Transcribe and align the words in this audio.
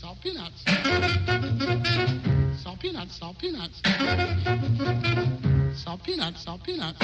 salt 0.00 0.20
peanuts. 0.22 0.62
Salt 2.62 2.78
peanuts, 2.80 3.16
salt 3.18 3.38
peanuts. 3.38 3.80
Salt 5.74 6.02
peanuts, 6.04 6.42
salt 6.42 6.62
peanuts. 6.64 6.98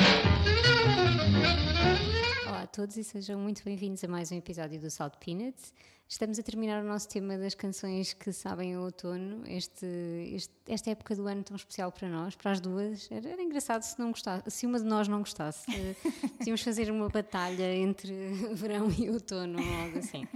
Olá 2.46 2.62
a 2.62 2.66
todos 2.66 2.96
e 2.96 3.04
sejam 3.04 3.38
muito 3.38 3.62
bem-vindos 3.64 4.02
a 4.04 4.08
mais 4.08 4.30
um 4.32 4.36
episódio 4.36 4.80
do 4.80 4.90
Salt 4.90 5.14
Peanuts. 5.24 5.72
Estamos 6.08 6.38
a 6.38 6.42
terminar 6.42 6.82
o 6.84 6.86
nosso 6.86 7.08
tema 7.08 7.38
das 7.38 7.54
canções 7.54 8.12
que 8.12 8.32
sabem 8.32 8.76
o 8.76 8.82
outono, 8.82 9.44
este, 9.46 9.86
este- 10.34 10.52
esta 10.68 10.90
época 10.90 11.16
do 11.16 11.26
ano 11.26 11.42
tão 11.42 11.56
especial 11.56 11.90
para 11.90 12.06
nós, 12.08 12.34
para 12.36 12.50
as 12.50 12.60
duas. 12.60 13.10
Era, 13.10 13.30
era 13.30 13.42
engraçado 13.42 13.80
se, 13.82 13.98
não 13.98 14.10
gostasse, 14.10 14.50
se 14.50 14.66
uma 14.66 14.78
de 14.78 14.84
nós 14.84 15.08
não 15.08 15.20
gostasse. 15.20 15.64
Tínhamos 16.42 16.60
fazer 16.60 16.90
uma 16.90 17.08
batalha 17.08 17.74
entre 17.74 18.12
verão 18.52 18.90
e 18.90 19.08
outono 19.08 19.58
ou 19.58 19.74
algo 19.84 19.98
assim. 20.00 20.28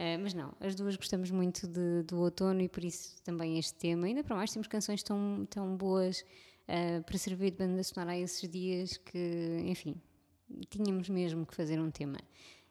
Eh, 0.00 0.16
mas 0.16 0.32
não, 0.32 0.54
as 0.60 0.76
duas 0.76 0.94
gostamos 0.96 1.28
muito 1.30 1.66
de- 1.66 2.04
do 2.04 2.20
outono 2.20 2.60
e 2.62 2.68
por 2.68 2.84
isso 2.84 3.20
também 3.22 3.58
este 3.58 3.74
tema. 3.74 4.06
Ainda 4.06 4.22
para 4.22 4.36
mais, 4.36 4.52
temos 4.52 4.68
canções 4.68 5.02
tão, 5.02 5.44
tão 5.50 5.76
boas 5.76 6.24
eh, 6.68 7.00
para 7.00 7.18
servir 7.18 7.50
de 7.50 7.56
banda 7.58 7.82
sonora 7.82 8.12
a 8.12 8.18
esses 8.18 8.48
dias 8.48 8.96
que, 8.96 9.58
enfim, 9.66 9.96
tínhamos 10.70 11.08
mesmo 11.08 11.44
que 11.44 11.54
fazer 11.54 11.80
um 11.80 11.90
tema. 11.90 12.18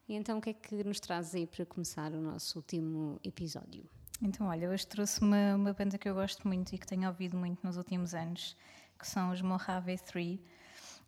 E 0.08 0.13
então, 0.16 0.38
o 0.38 0.41
que 0.41 0.52
é 0.52 0.54
que 0.54 0.84
nos 0.85 1.02
traz 1.02 1.35
aí 1.35 1.45
para 1.45 1.66
começar 1.66 2.13
o 2.13 2.21
nosso 2.21 2.59
último 2.59 3.20
episódio? 3.23 3.84
Então, 4.21 4.48
olha, 4.48 4.70
hoje 4.70 4.88
trouxe 4.88 5.20
uma, 5.21 5.55
uma 5.55 5.73
banda 5.73 5.98
que 5.98 6.07
eu 6.07 6.16
gosto 6.16 6.48
muito 6.48 6.73
e 6.73 6.77
que 6.77 6.88
tenho 6.88 7.07
ouvido 7.09 7.35
muito 7.38 7.59
nos 7.62 7.76
últimos 7.76 8.13
anos, 8.16 8.55
que 8.98 9.05
são 9.05 9.32
os 9.32 9.41
Mojave 9.41 9.98
3. 9.98 10.40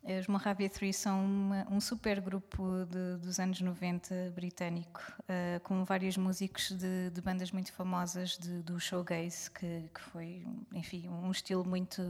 Os 0.02 0.26
Mojave 0.26 0.68
3 0.68 0.96
são 0.96 1.22
uma- 1.24 1.66
um 1.70 1.78
super 1.80 2.20
grupo 2.20 2.86
de- 2.86 3.18
dos 3.18 3.38
anos 3.38 3.60
90 3.60 4.32
britânico, 4.34 5.00
eh, 5.28 5.60
com 5.62 5.84
vários 5.84 6.16
músicos 6.16 6.70
de, 6.70 7.10
de 7.10 7.20
bandas 7.20 7.52
muito 7.52 7.70
famosas 7.72 8.38
de- 8.38 8.62
do 8.62 8.80
showgaze, 8.80 9.50
que, 9.50 9.90
que 9.94 10.00
foi, 10.00 10.46
enfim, 10.72 11.06
um 11.08 11.30
estilo 11.30 11.64
muito 11.66 12.02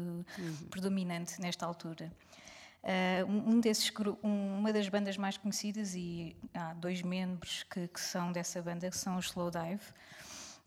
predominante 0.70 1.40
nesta 1.40 1.66
altura. 1.66 2.12
Uh, 2.82 3.26
um 3.28 3.60
desses, 3.60 3.92
um- 4.22 4.58
uma 4.58 4.72
das 4.72 4.88
bandas 4.88 5.18
mais 5.18 5.36
conhecidas, 5.36 5.94
e 5.94 6.34
há 6.54 6.72
dois 6.72 7.02
membros 7.02 7.62
que, 7.64 7.86
que 7.88 8.00
são 8.00 8.32
dessa 8.32 8.62
banda, 8.62 8.88
que 8.88 8.96
são 8.96 9.18
os 9.18 9.26
Slowdive, 9.26 9.82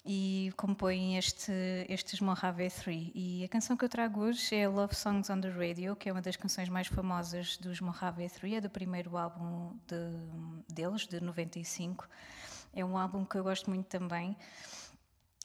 e 0.05 0.51
compõem 0.57 1.17
este, 1.17 1.51
estes 1.87 2.19
Mojave 2.19 2.69
3. 2.69 3.11
E 3.15 3.43
a 3.45 3.47
canção 3.47 3.77
que 3.77 3.85
eu 3.85 3.89
trago 3.89 4.19
hoje 4.21 4.53
é 4.55 4.67
Love 4.67 4.93
Songs 4.95 5.29
on 5.29 5.39
the 5.39 5.49
Radio, 5.49 5.95
que 5.95 6.09
é 6.09 6.11
uma 6.11 6.21
das 6.21 6.35
canções 6.35 6.67
mais 6.67 6.87
famosas 6.87 7.57
dos 7.57 7.79
Mojave 7.79 8.29
3, 8.29 8.55
é 8.55 8.61
do 8.61 8.69
primeiro 8.69 9.15
álbum 9.17 9.73
de- 9.87 10.73
deles, 10.73 11.07
de 11.07 11.21
95. 11.21 12.07
É 12.75 12.83
um 12.83 12.97
álbum 12.97 13.23
que 13.23 13.35
eu 13.37 13.43
gosto 13.43 13.69
muito 13.69 13.85
também. 13.87 14.35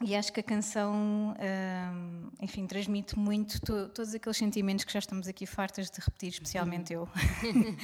E 0.04 0.14
acho 0.14 0.32
que 0.32 0.38
a 0.38 0.42
canção, 0.44 1.34
hum, 1.34 2.28
enfim, 2.40 2.66
transmite 2.68 3.18
muito 3.18 3.60
to- 3.60 3.88
todos 3.88 4.14
aqueles 4.14 4.36
sentimentos 4.36 4.84
que 4.84 4.92
já 4.92 5.00
estamos 5.00 5.26
aqui 5.26 5.44
fartas 5.44 5.90
de 5.90 5.98
repetir, 6.00 6.28
especialmente 6.30 6.92
eu. 6.92 7.08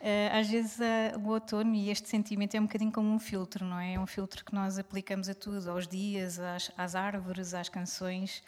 Eh, 0.00 0.30
Às 0.32 0.48
vezes 0.48 0.80
eh, 0.80 1.12
o 1.18 1.26
outono 1.30 1.74
e 1.74 1.90
este 1.90 2.08
sentimento 2.08 2.54
é 2.54 2.60
um 2.60 2.66
bocadinho 2.66 2.92
como 2.92 3.10
um 3.12 3.18
filtro, 3.18 3.64
não 3.64 3.80
é? 3.80 3.94
É 3.94 3.98
um 4.00 4.06
filtro 4.06 4.44
que 4.44 4.54
nós 4.54 4.78
aplicamos 4.78 5.28
a 5.28 5.34
tudo, 5.34 5.68
aos 5.68 5.88
dias, 5.88 6.38
às, 6.38 6.70
às 6.78 6.94
árvores, 6.94 7.52
às 7.52 7.68
canções, 7.68 8.40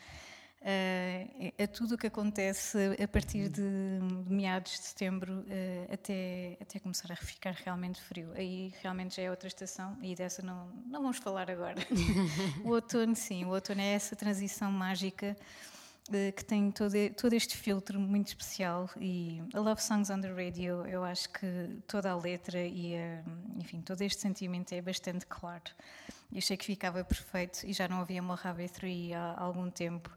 a 0.62 1.66
tudo 1.66 1.94
o 1.94 1.98
que 1.98 2.06
acontece 2.06 2.78
a 3.02 3.08
partir 3.08 3.48
de, 3.48 3.62
meados 4.28 4.72
de 4.72 4.78
setembro 4.78 5.44
eh, 5.48 5.88
até, 5.90 6.58
até 6.60 6.78
começar 6.78 7.10
a 7.10 7.16
ficar 7.16 7.52
realmente 7.52 8.00
frio. 8.00 8.30
Aí 8.34 8.72
realmente 8.82 9.16
já 9.16 9.22
é 9.22 9.30
outra 9.30 9.48
estação 9.48 9.96
e 10.02 10.14
dessa 10.14 10.42
não, 10.42 10.68
não 10.86 11.00
vamos 11.02 11.16
falar 11.16 11.50
agora. 11.50 11.76
o 12.62 12.70
outono, 12.70 13.16
sim, 13.16 13.44
o 13.44 13.48
outono 13.50 13.80
é 13.80 13.94
essa 13.94 14.14
transição 14.14 14.70
mágica 14.70 15.34
eh, 16.12 16.32
que 16.32 16.44
tem 16.44 16.70
todo, 16.70 16.94
todo 17.16 17.32
este 17.32 17.56
filtro 17.56 17.98
muito 17.98 18.28
especial 18.28 18.90
e 19.00 19.42
a 19.54 19.60
Love 19.60 19.82
Songs 19.82 20.10
on 20.10 20.20
the 20.20 20.28
Radio, 20.28 20.84
eu 20.86 21.04
acho 21.04 21.28
que 21.30 21.80
toda 21.86 22.10
a 22.10 22.16
letra 22.16 22.60
e, 22.60 22.94
eh, 22.94 23.22
enfim, 23.56 23.80
todo 23.80 24.02
este 24.02 24.20
sentimento 24.20 24.72
é 24.74 24.82
bastante 24.82 25.24
claro. 25.24 25.70
Eu 26.32 26.38
achei 26.38 26.56
que 26.56 26.64
ficava 26.64 27.02
perfeito 27.04 27.64
e 27.64 27.72
já 27.72 27.88
não 27.88 28.00
havia 28.00 28.20
Mojave 28.20 28.68
3 28.68 29.12
há 29.12 29.40
algum 29.40 29.70
tempo. 29.70 30.10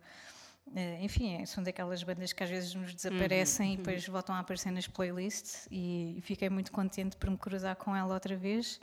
Eh, 0.76 1.04
enfim, 1.04 1.36
é- 1.42 1.46
são 1.46 1.64
daquelas 1.64 2.02
bandas 2.04 2.34
que 2.34 2.44
às 2.44 2.50
vezes 2.50 2.74
nos 2.74 2.94
desaparecem 2.96 3.74
e 3.74 3.78
depois 3.78 4.08
voltam 4.08 4.34
a 4.36 4.40
aparecer 4.40 4.72
nas 4.72 4.88
playlists 4.88 5.68
e 5.72 6.20
fiquei 6.24 6.50
muito 6.50 6.72
contente 6.72 7.16
por 7.18 7.30
me 7.30 7.38
cruzar 7.38 7.76
com 7.76 7.96
ela 7.96 8.14
outra 8.14 8.36
vez 8.36 8.80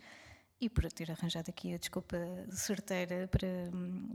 e 0.60 0.68
por 0.68 0.84
ter 0.92 1.10
arranjado 1.10 1.48
aqui 1.50 1.72
a 1.74 1.78
desculpa 1.78 2.16
certeira 2.50 3.26
para, 3.28 3.48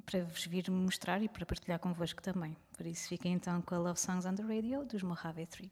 para 0.05 0.23
vos 0.25 0.45
vir 0.45 0.69
mostrar 0.69 1.21
e 1.21 1.27
para 1.27 1.45
partilhar 1.45 1.79
convosco 1.79 2.21
também. 2.21 2.55
Por 2.77 2.85
isso 2.85 3.09
fiquem 3.09 3.33
então 3.33 3.61
com 3.63 3.73
a 3.75 3.79
Love 3.79 3.99
Songs 3.99 4.25
on 4.25 4.35
the 4.35 4.43
Radio 4.43 4.85
dos 4.85 5.01
Mojave 5.01 5.45
3. 5.47 5.71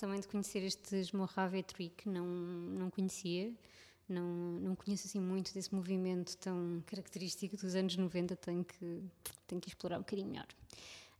Também 0.00 0.18
de 0.18 0.26
conhecer 0.26 0.60
estes 0.60 1.12
Mojave 1.12 1.62
Tree 1.62 1.90
que 1.90 2.08
não, 2.08 2.26
não 2.26 2.90
conhecia. 2.90 3.52
Não, 4.08 4.24
não 4.24 4.74
conheço 4.74 5.06
assim 5.06 5.20
muito 5.20 5.54
desse 5.54 5.72
movimento 5.72 6.36
tão 6.38 6.82
característico 6.86 7.56
dos 7.56 7.76
anos 7.76 7.96
90, 7.96 8.34
tenho 8.34 8.64
que, 8.64 9.04
tenho 9.46 9.60
que 9.60 9.68
explorar 9.68 9.98
um 9.98 10.00
bocadinho 10.00 10.28
melhor. 10.28 10.48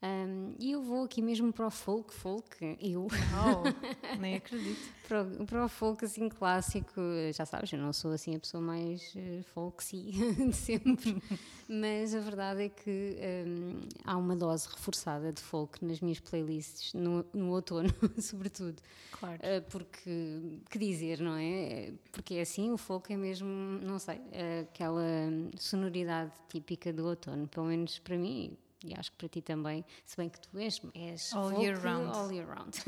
Um, 0.02 0.55
e 0.58 0.73
eu 0.73 0.82
vou 0.82 1.05
aqui 1.05 1.20
mesmo 1.20 1.52
para 1.52 1.67
o 1.67 1.70
folk, 1.70 2.14
folk, 2.14 2.79
eu. 2.81 3.06
Oh, 3.06 4.17
nem 4.19 4.37
acredito. 4.37 4.81
para, 5.06 5.23
o, 5.23 5.47
para 5.47 5.64
o 5.67 5.69
folk 5.69 6.02
assim 6.02 6.31
clássico, 6.31 7.02
já 7.35 7.44
sabes, 7.44 7.70
eu 7.70 7.79
não 7.79 7.93
sou 7.93 8.12
assim 8.12 8.35
a 8.35 8.38
pessoa 8.38 8.62
mais 8.62 9.14
uh, 9.14 9.43
folksy 9.52 10.11
de 10.49 10.55
sempre, 10.55 11.23
mas 11.69 12.14
a 12.14 12.20
verdade 12.20 12.62
é 12.62 12.69
que 12.70 13.19
um, 13.47 13.81
há 14.02 14.17
uma 14.17 14.35
dose 14.35 14.69
reforçada 14.69 15.35
de 15.35 15.43
folk 15.43 15.85
nas 15.85 16.00
minhas 16.00 16.19
playlists, 16.19 16.94
no, 16.94 17.23
no 17.35 17.50
outono, 17.50 17.91
sobretudo. 18.23 18.81
Claro. 19.12 19.37
Uh, 19.37 19.62
porque, 19.69 20.61
que 20.70 20.79
dizer, 20.79 21.20
não 21.20 21.37
é? 21.37 21.93
Porque 22.11 22.37
é 22.37 22.41
assim, 22.41 22.70
o 22.70 22.79
folk 22.79 23.12
é 23.12 23.19
mesmo, 23.19 23.46
não 23.82 23.99
sei, 23.99 24.19
aquela 24.62 25.05
sonoridade 25.58 26.32
típica 26.49 26.91
do 26.91 27.05
outono, 27.06 27.46
pelo 27.46 27.67
menos 27.67 27.99
para 27.99 28.17
mim 28.17 28.56
e 28.85 28.94
acho 28.94 29.11
que 29.12 29.19
para 29.19 29.29
ti 29.29 29.43
também, 29.43 29.85
se 30.06 30.17
bem 30.17 30.29
que 30.29 30.41
tu 30.41 30.59
és, 30.59 30.81
és 30.94 31.32
all 31.35 31.50
folk, 31.50 31.62
year 31.62 31.79
round. 31.79 32.17
All 32.17 32.32
year 32.32 32.47
round. 32.49 32.79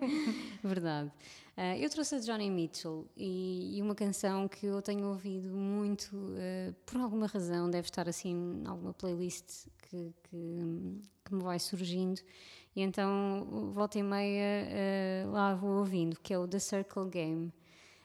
Verdade. 0.62 1.10
Uh, 1.56 1.76
eu 1.78 1.90
trouxe 1.90 2.14
a 2.16 2.18
Johnny 2.18 2.50
Mitchell 2.50 3.06
e, 3.16 3.76
e, 3.76 3.82
uma 3.82 3.94
canção 3.94 4.48
que 4.48 4.66
eu 4.66 4.80
tenho 4.80 5.06
ouvido 5.06 5.48
muito, 5.50 6.14
uh, 6.14 6.74
por 6.86 7.00
alguma 7.00 7.26
razão, 7.26 7.70
deve 7.70 7.88
estar 7.88 8.08
assim 8.08 8.62
em 8.62 8.66
alguma 8.66 8.92
playlist 8.92 9.66
que, 9.82 10.14
que, 10.24 11.00
que 11.24 11.34
me 11.34 11.42
vai 11.42 11.58
surgindo. 11.58 12.20
E 12.74 12.82
então, 12.82 13.72
volta 13.72 13.98
e 13.98 14.02
meia, 14.02 15.26
uh, 15.26 15.30
lá 15.32 15.54
vou 15.54 15.78
ouvindo, 15.78 16.18
que 16.20 16.32
é 16.32 16.38
o 16.38 16.46
The 16.46 16.58
Circle 16.58 17.08
Game. 17.08 17.52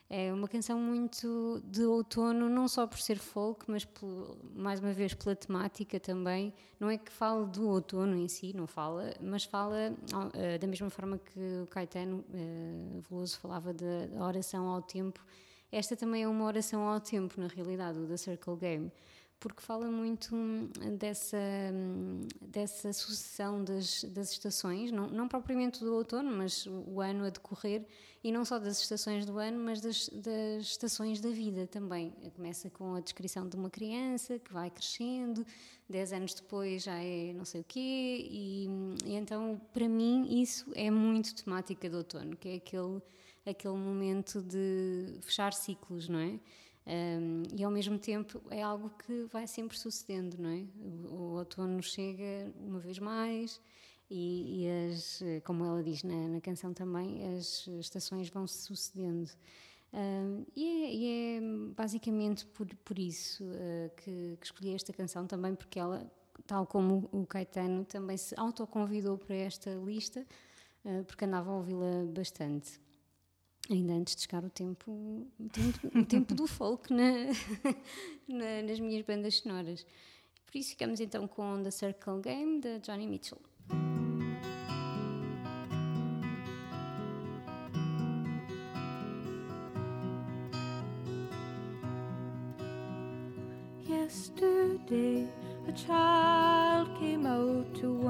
É 0.08 0.32
uma 0.32 0.48
canção 0.48 0.80
muito 0.80 1.62
de 1.66 1.84
outono, 1.84 2.48
não 2.48 2.68
só 2.68 2.86
por 2.86 3.00
ser 3.00 3.18
folk, 3.18 3.66
mas 3.68 3.84
por, 3.84 4.38
mais 4.54 4.80
uma 4.80 4.94
vez 4.94 5.16
pela 5.16 5.36
temática 5.36 6.00
também. 6.00 6.54
Não 6.80 6.90
é 6.90 6.98
que 6.98 7.12
fale 7.12 7.48
do 7.48 7.68
outono 7.68 8.16
em 8.16 8.28
si, 8.28 8.54
não 8.56 8.68
fala, 8.68 9.14
mas 9.20 9.46
fala 9.46 9.92
uh, 9.92 10.60
da 10.60 10.68
mesma 10.68 10.90
forma 10.92 11.18
que 11.18 11.40
o 11.64 11.68
Caetano 11.68 12.24
uh, 12.30 13.02
Veloso 13.10 13.40
falava 13.40 13.74
da 13.74 14.24
oração 14.24 14.68
ao 14.68 14.82
tempo. 14.82 15.26
Esta 15.72 15.96
também 15.96 16.24
é 16.24 16.28
uma 16.28 16.46
oração 16.46 16.82
ao 16.88 17.00
tempo, 17.00 17.42
na 17.42 17.48
realidade, 17.48 17.98
o 17.98 18.06
da 18.06 18.16
Circle 18.16 18.56
Game 18.58 18.92
porque 19.40 19.62
fala 19.62 19.88
muito 19.88 20.36
hum, 20.36 20.70
dessa, 20.98 21.38
hum, 21.74 22.22
dessa 22.42 22.92
sucessão 22.94 23.64
das, 23.64 24.04
das 24.06 24.32
estações, 24.32 24.92
não, 24.92 25.08
não 25.08 25.28
propriamente 25.28 25.80
do 25.80 25.94
outono, 25.94 26.32
mas 26.32 26.66
o 26.66 27.02
ano 27.02 27.26
a 27.26 27.30
decorrer, 27.30 27.86
e 28.24 28.32
não 28.32 28.44
só 28.44 28.58
das 28.58 28.82
estações 28.82 29.24
do 29.26 29.38
ano, 29.38 29.60
mas 29.60 29.82
das, 29.82 30.10
das 30.10 30.64
estações 30.64 31.22
da 31.22 31.30
vida 31.30 31.68
também. 31.68 32.12
Começa 32.36 32.72
com 32.72 32.96
a 32.96 33.00
descrição 33.00 33.48
de 33.48 33.56
uma 33.56 33.70
criança 33.70 34.40
que 34.40 34.52
vai 34.52 34.72
crescendo, 34.72 35.46
dez 35.88 36.12
anos 36.12 36.34
depois 36.34 36.84
já 36.84 36.98
é 36.98 37.32
não 37.34 37.46
sei 37.46 37.62
o 37.62 37.66
quê, 37.66 38.28
e, 38.28 38.68
e 39.06 39.14
então, 39.14 39.62
para 39.72 39.88
mim, 39.88 40.42
isso 40.42 40.72
é 40.76 40.90
muito 40.90 41.36
temática 41.36 41.88
do 41.88 41.98
outono, 41.98 42.36
que 42.36 42.50
é 42.50 42.56
aquele, 42.56 43.00
aquele 43.46 43.78
momento 43.78 44.42
de 44.42 45.20
fechar 45.22 45.54
ciclos, 45.54 46.10
não 46.10 46.20
é? 46.20 46.40
Um, 46.88 47.44
e 47.58 47.64
ao 47.64 47.72
mesmo 47.72 47.98
tempo 47.98 48.40
é 48.52 48.62
algo 48.62 48.92
que 48.92 49.26
vai 49.32 49.48
sempre 49.48 49.78
sucedendo, 49.78 50.38
não 50.38 50.50
é? 50.50 50.66
O, 50.80 51.16
o 51.16 51.38
outono 51.38 51.82
chega 51.82 52.54
uma 52.60 52.80
vez 52.80 53.00
mais 53.00 53.60
e, 54.10 54.66
e 54.66 54.70
as, 54.70 55.20
como 55.44 55.66
ela 55.66 55.82
diz 55.82 56.04
na, 56.04 56.28
na, 56.28 56.42
canção 56.42 56.74
também, 56.74 57.38
as 57.38 57.66
estações 57.80 58.30
vão 58.30 58.46
se 58.46 58.60
sucedendo. 58.60 59.32
Um, 59.92 60.46
e, 60.56 60.66
é, 60.66 60.94
e, 60.94 61.38
é, 61.38 61.42
basicamente 61.76 62.46
por, 62.48 62.68
por 62.84 63.00
isso 63.00 63.44
uh, 63.46 63.90
que, 63.96 64.38
que, 64.40 64.46
escolhi 64.46 64.76
esta 64.76 64.94
canção 64.94 65.26
também, 65.26 65.56
porque 65.56 65.80
ela, 65.80 66.06
tal 66.46 66.68
como 66.68 67.10
o 67.12 67.26
Caetano, 67.26 67.86
também 67.86 68.18
se 68.18 68.36
autoconvidou 68.38 69.18
para 69.18 69.36
esta 69.36 69.74
lista, 69.74 70.26
uh, 70.84 71.04
porque 71.06 71.26
andava 71.26 71.50
a 71.50 71.56
ouvi-la 71.56 72.06
bastante 72.14 72.85
ainda 73.74 73.94
antes 73.94 74.16
de 74.16 74.22
chegar 74.24 74.44
o 74.44 74.50
tempo, 74.50 74.92
o 75.40 75.50
tempo, 75.50 76.00
o 76.00 76.06
tempo 76.06 76.36
do 76.36 76.48
folk 76.48 76.94
na, 76.94 77.12
na, 78.28 78.62
nas 78.64 78.80
minhas 78.80 79.06
bandas 79.06 79.36
sonoras. 79.36 79.86
Por 80.46 80.58
isso 80.58 80.70
ficamos 80.72 81.00
então 81.00 81.28
com 81.28 81.62
The 81.64 81.72
Circle 81.72 82.22
Game 82.22 82.62
de 82.62 82.80
Johnny 82.80 83.08
Mitchell. 83.08 83.40
Yesterday 93.88 95.28
a 95.68 95.76
child 95.76 97.00
came 97.00 97.26
out 97.26 97.74
to 97.80 98.08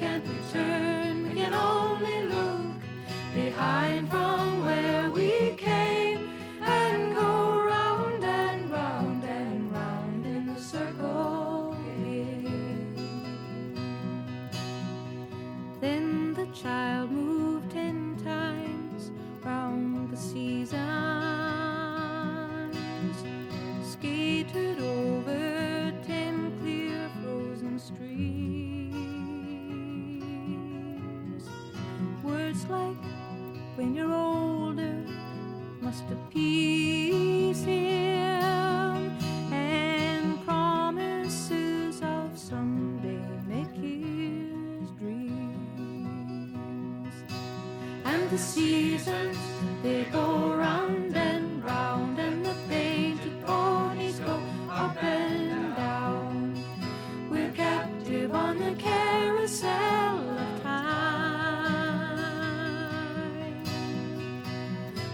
can't 0.00 0.24
return. 0.26 0.69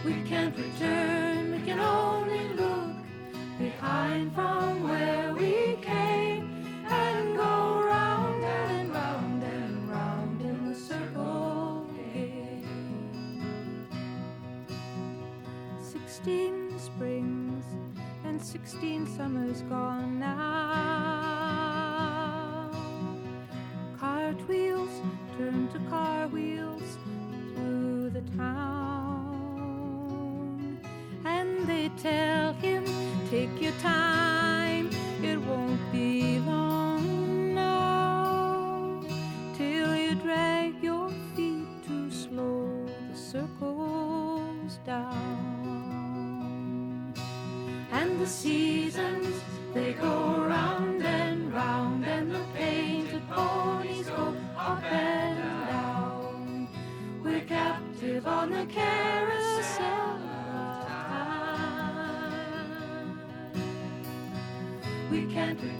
We 0.07 0.23
can't 0.23 0.57
return, 0.57 1.51
we 1.51 1.59
can 1.67 1.81
only 1.81 2.49
look 2.51 2.95
behind 3.59 4.33
from 4.37 4.85
where 4.85 5.35
we 5.35 5.79
came 5.83 6.65
and 6.89 7.37
go 7.37 7.83
round 7.85 8.45
and 8.45 8.93
round 8.93 9.43
and 9.43 9.91
round 9.91 10.41
in 10.43 10.69
the 10.69 10.77
circle. 10.77 11.89
Sixteen 15.81 16.79
springs 16.79 17.65
and 18.25 18.41
sixteen 18.41 19.09
summers 19.09 19.63
gone. 19.63 20.16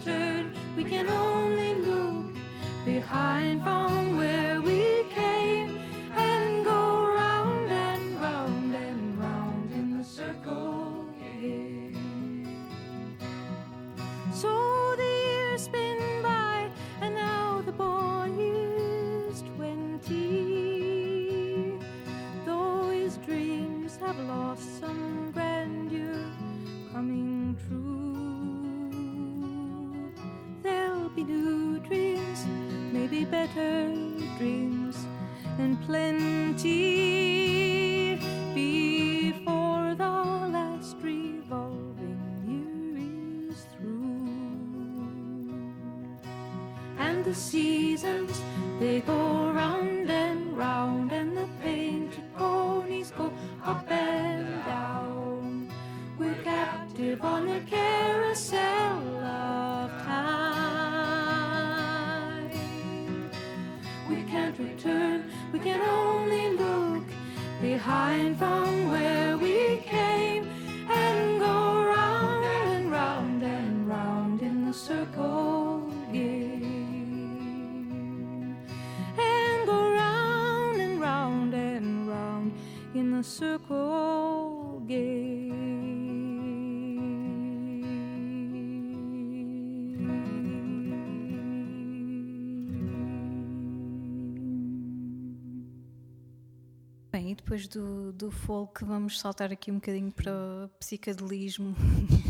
after 0.09 0.36
behind 67.87 68.37
from 68.37 68.91
where 68.91 69.39
we 69.39 69.77
came 69.77 70.43
and 70.91 71.39
go 71.39 71.85
round 71.85 72.45
and 72.45 72.91
round 72.91 73.43
and 73.45 73.89
round 73.89 74.43
in 74.43 74.67
the 74.67 74.73
circle 74.73 75.89
again. 76.09 76.65
And 79.17 79.67
go 79.67 79.79
round 79.93 80.81
and 80.81 81.01
round 81.01 81.55
and 81.55 82.09
round 82.09 82.53
in 82.93 83.13
the 83.13 83.23
circle 83.23 84.16
depois 97.57 97.69
do, 97.69 98.13
do 98.13 98.31
folk 98.31 98.85
vamos 98.85 99.19
saltar 99.19 99.51
aqui 99.51 99.71
um 99.71 99.77
bocadinho 99.77 100.13
para 100.13 100.31
o 100.31 100.69
psicadelismo 100.79 101.75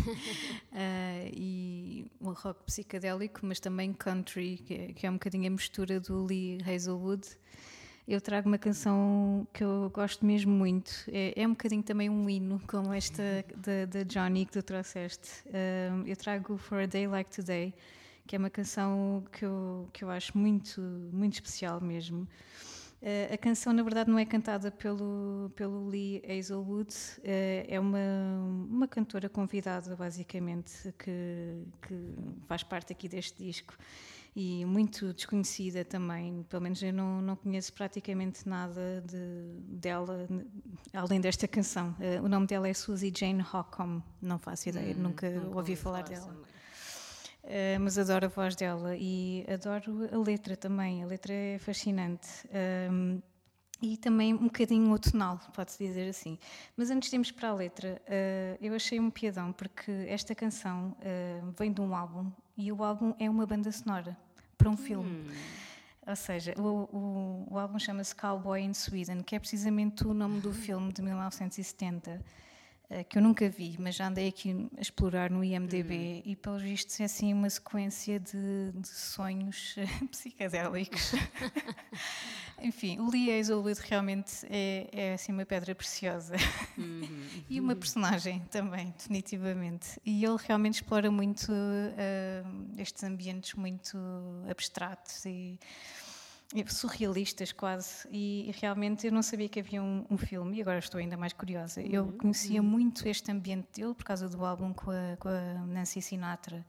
eh, 0.73 1.31
e 1.35 2.07
o 2.21 2.31
rock 2.31 2.63
psicadélico, 2.65 3.41
mas 3.43 3.59
também 3.59 3.93
country, 3.93 4.59
que 4.59 4.75
é, 4.75 4.93
que 4.93 5.07
é 5.07 5.11
um 5.11 5.15
bocadinho 5.15 5.49
a 5.49 5.51
mistura 5.51 5.99
do 5.99 6.25
Lee 6.25 6.59
Hazelwood. 6.63 7.27
Eu 8.07 8.21
trago 8.21 8.47
uma 8.47 8.59
canção 8.59 9.49
que 9.53 9.65
eu 9.65 9.91
gosto 9.93 10.25
mesmo 10.25 10.53
muito. 10.53 10.93
É, 11.09 11.43
é 11.43 11.47
um 11.47 11.51
bocadinho 11.51 11.83
também 11.83 12.09
um 12.09 12.31
hino, 12.31 12.63
como 12.69 12.93
esta 12.93 13.45
da, 13.57 14.05
Johnny 14.05 14.47
que 14.47 14.53
tu 14.53 14.63
trouxeste. 14.63 15.43
Eh, 15.47 15.91
eu 16.07 16.17
trago 16.17 16.57
For 16.57 16.83
a 16.83 16.87
Day 16.87 17.09
Like 17.09 17.31
Today, 17.33 17.75
que 18.29 18.37
é 18.37 18.39
uma 18.39 18.51
canção 18.51 19.25
que 19.33 19.45
eu, 19.45 19.89
que 19.93 20.05
eu 20.05 20.11
acho 20.11 20.39
muito, 20.39 20.81
muito 21.13 21.35
especial 21.35 21.81
mesmo. 21.81 22.29
Uh, 23.03 23.35
a 23.35 23.39
canção, 23.39 23.73
na 23.73 23.83
verdade, 23.83 24.11
não 24.11 24.19
é 24.19 24.25
cantada 24.25 24.71
pelo, 24.71 25.51
pelo 25.55 25.87
Lee 25.89 26.23
Hazelwood, 26.29 26.93
uh, 27.19 27.23
é 27.69 27.79
uma, 27.79 27.99
uma 28.71 28.89
cantora 28.89 29.29
convidada, 29.29 29.95
basicamente, 29.95 30.93
que, 30.99 31.63
que 31.83 32.15
faz 32.49 32.63
parte 32.63 32.93
aqui 32.93 33.09
deste 33.09 33.43
disco 33.45 33.75
e 34.35 34.65
muito 34.65 35.13
desconhecida 35.13 35.85
também. 35.85 36.43
Pelo 36.49 36.63
menos 36.63 36.83
eu 36.83 36.93
não, 36.93 37.21
não 37.23 37.37
conheço 37.37 37.73
praticamente 37.73 38.47
nada 38.49 39.03
de, 39.07 39.61
dela, 39.79 40.27
além 40.93 41.21
desta 41.21 41.47
canção. 41.47 41.95
Uh, 42.01 42.25
o 42.25 42.29
nome 42.29 42.47
dela 42.47 42.67
é 42.67 42.75
Susie 42.75 43.13
Jane 43.17 43.43
Hockham, 43.43 44.03
não 44.21 44.39
faço 44.39 44.69
ideia, 44.71 44.95
Hum, 44.95 45.03
nunca, 45.03 45.31
nunca 45.31 45.57
ouvi 45.57 45.77
falar 45.77 46.03
dela. 46.03 46.27
também. 46.27 46.56
Uh, 47.47 47.79
mas 47.81 47.97
adoro 47.97 48.27
a 48.27 48.29
voz 48.29 48.57
dela 48.57 48.97
e 48.97 49.47
adoro 49.49 50.09
a 50.13 50.19
letra 50.19 50.57
também. 50.57 51.05
A 51.05 51.07
letra 51.07 51.33
é 51.33 51.59
fascinante. 51.59 52.29
Um, 52.91 53.23
e 53.81 53.97
também 53.97 54.35
um 54.35 54.45
bocadinho 54.45 54.91
o 54.91 54.99
tonal, 54.99 55.39
pode-se 55.55 55.87
dizer 55.87 56.09
assim. 56.09 56.39
Mas 56.77 56.91
antes 56.91 57.09
de 57.11 57.17
irmos 57.17 57.31
para 57.31 57.51
a 57.51 57.55
letra, 57.55 58.03
uh, 58.03 58.65
eu 58.65 58.75
achei 58.75 58.99
um 58.99 59.11
piadão 59.11 59.53
porque 59.53 59.93
esta 60.09 60.35
canção 60.35 60.97
uh, 60.99 61.55
vem 61.57 61.73
de 61.73 61.81
um 61.81 61.95
álbum 61.95 62.31
e 62.57 62.73
o 62.73 62.83
álbum 62.83 63.15
é 63.19 63.29
uma 63.29 63.47
banda 63.47 63.71
sonora 63.71 64.17
para 64.57 64.69
um 64.69 64.77
filme. 64.77 65.31
Ou 66.07 66.17
seja, 66.17 66.55
o, 66.57 66.63
o, 66.63 67.49
o 67.51 67.59
álbum 67.59 67.79
chama-se 67.79 68.15
Cowboy 68.15 68.63
in 68.63 68.73
Sweden, 68.73 69.23
que 69.23 69.35
é 69.35 69.39
precisamente 69.39 70.07
o 70.07 70.15
nome 70.15 70.41
do 70.41 70.53
filme 70.53 70.93
de 70.93 71.03
1970 71.03 72.11
eh, 72.11 72.21
que 73.09 73.19
eu 73.19 73.23
nunca 73.23 73.49
vi, 73.49 73.77
mas 73.79 73.97
já 73.97 74.07
andei 74.07 74.29
aqui 74.29 74.69
a 74.77 74.81
explorar 74.81 75.31
no 75.31 75.43
IMDB 75.43 76.23
e, 76.25 76.37
pelos 76.37 76.63
vistos, 76.63 77.01
é 77.01 77.05
assim 77.05 77.33
uma 77.33 77.51
sequência 77.51 78.21
de, 78.21 78.73
de 78.73 78.89
sonhos 78.89 79.75
eh, 79.77 79.87
psicadélicos. 80.11 81.13
Enfim, 82.63 82.99
o 83.01 83.11
Lee 83.11 83.39
Hazelwood 83.39 83.81
realmente 83.83 84.47
é, 84.49 84.89
é 84.93 85.15
assim 85.15 85.33
uma 85.33 85.45
pedra 85.45 85.75
preciosa 85.75 86.37
e 87.51 87.61
uma 87.61 87.75
personagem 87.75 88.41
também, 88.51 88.95
definitivamente. 88.97 90.01
E 90.05 90.25
ele 90.25 90.37
realmente 90.47 90.75
explora 90.75 91.11
muito 91.11 91.51
uh, 91.51 92.81
estes 92.81 93.03
ambientes 93.03 93.55
muito 93.55 93.99
abstratos 94.49 95.25
e 95.27 95.59
surrealistas 96.69 97.53
quase. 97.53 98.07
E 98.11 98.53
realmente 98.61 99.07
eu 99.07 99.13
não 99.13 99.23
sabia 99.23 99.49
que 99.49 99.61
havia 99.61 99.83
um, 99.83 100.05
um 100.11 100.17
filme 100.17 100.59
e 100.59 100.61
agora 100.61 100.79
estou 100.79 100.99
ainda 100.99 101.17
mais 101.17 101.33
curiosa. 101.33 101.81
Eu 101.81 102.13
conhecia 102.13 102.63
muito 102.63 103.07
este 103.09 103.31
ambiente 103.31 103.69
dele 103.75 103.95
por 103.95 104.05
causa 104.05 104.29
do 104.29 104.45
álbum 104.45 104.73
com 104.73 104.91
a, 104.91 105.17
com 105.19 105.29
a 105.29 105.67
Nancy 105.67 106.01
Sinatra. 106.01 106.65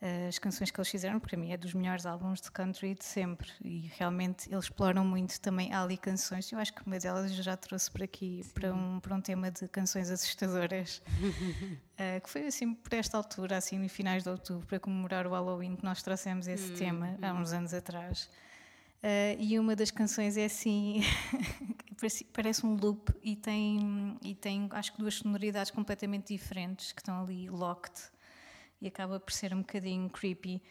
Eh, 0.00 0.26
as 0.28 0.38
canções 0.38 0.70
que 0.70 0.78
eles 0.78 0.90
fizeram 0.90 1.18
para 1.18 1.34
mim 1.34 1.52
é 1.52 1.56
dos 1.56 1.72
melhores 1.72 2.04
álbuns 2.04 2.40
de 2.40 2.50
country 2.50 2.94
de 2.94 3.04
sempre. 3.04 3.50
E 3.64 3.90
realmente 3.96 4.52
eles 4.52 4.64
exploram 4.64 5.04
muito 5.04 5.40
também. 5.40 5.72
Há 5.72 5.82
ali 5.82 5.96
canções 5.96 6.50
eu 6.52 6.58
acho 6.58 6.74
que 6.74 6.86
uma 6.86 6.98
delas 6.98 7.32
já 7.34 7.56
trouxe 7.56 7.90
por 7.90 8.02
aqui 8.02 8.44
para 8.52 8.74
um, 8.74 9.00
para 9.00 9.14
um 9.14 9.20
tema 9.20 9.50
de 9.50 9.66
canções 9.68 10.10
assustadoras. 10.10 11.02
Eh, 11.96 12.18
que 12.18 12.28
foi 12.28 12.44
assim 12.48 12.74
por 12.74 12.92
esta 12.92 13.16
altura 13.16 13.56
assim 13.56 13.78
no 13.78 13.88
finais 13.88 14.24
de 14.24 14.28
outubro 14.28 14.66
para 14.66 14.80
comemorar 14.80 15.28
o 15.28 15.30
Halloween 15.30 15.76
que 15.76 15.84
nós 15.84 16.02
trouxemos 16.02 16.48
esse 16.48 16.72
tema 16.72 17.16
há 17.22 17.32
uns 17.32 17.52
anos 17.52 17.72
atrás 17.72 18.28
Uh, 19.04 19.36
e 19.38 19.58
uma 19.58 19.76
das 19.76 19.90
canções 19.90 20.38
é 20.38 20.46
assim, 20.46 21.02
parece, 22.32 22.64
um 22.64 22.74
loop 22.74 23.12
e 23.22 23.36
tem, 23.36 24.16
e 24.22 24.34
tem 24.34 24.66
acho 24.70 24.94
que 24.94 24.98
duas 24.98 25.16
sonoridades 25.16 25.70
completamente 25.70 26.32
diferentes 26.32 26.90
que 26.90 27.02
estão 27.02 27.22
ali 27.22 27.50
locked 27.50 28.00
e 28.80 28.88
acaba 28.88 29.20
por 29.20 29.30
ser 29.30 29.52
um 29.52 29.58
bocadinho 29.58 30.08
creepy. 30.08 30.62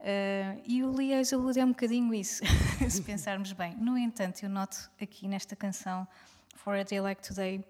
Uh, 0.00 0.62
e 0.66 0.82
o 0.82 0.96
Lee 0.96 1.12
Hazelwood 1.12 1.60
é 1.60 1.64
um 1.64 1.72
bocadinho 1.72 2.14
isso, 2.14 2.42
se 2.88 3.02
pensarmos 3.02 3.52
bem. 3.52 3.76
No 3.76 3.98
entanto, 3.98 4.42
eu 4.42 4.48
noto 4.48 4.90
aqui 4.98 5.28
nesta 5.28 5.54
canção, 5.54 6.08
For 6.56 6.76
a 6.76 6.84
Day 6.84 7.02
Like 7.02 7.20
Today, 7.20 7.62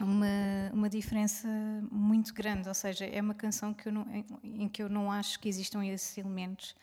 uma, 0.00 0.26
uma 0.72 0.90
diferença 0.90 1.46
muito 1.88 2.34
grande, 2.34 2.66
ou 2.66 2.74
seja, 2.74 3.06
é 3.06 3.20
uma 3.20 3.34
canção 3.34 3.72
que 3.72 3.86
eu 3.86 3.92
não, 3.92 4.06
em, 4.12 4.64
em 4.64 4.68
que 4.68 4.82
eu 4.82 4.88
não 4.88 5.12
acho 5.12 5.38
que 5.38 5.48
existam 5.48 5.86
esses 5.86 6.18
elementos. 6.18 6.74